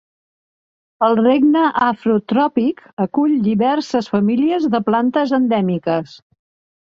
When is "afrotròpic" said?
1.87-2.81